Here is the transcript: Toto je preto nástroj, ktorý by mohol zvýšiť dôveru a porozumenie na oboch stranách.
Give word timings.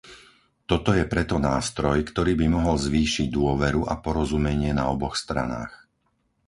Toto 0.69 0.91
je 0.99 1.05
preto 1.13 1.35
nástroj, 1.49 1.97
ktorý 2.09 2.33
by 2.41 2.47
mohol 2.55 2.73
zvýšiť 2.87 3.27
dôveru 3.37 3.81
a 3.85 4.01
porozumenie 4.05 4.71
na 4.79 4.83
oboch 4.93 5.13
stranách. 5.23 5.73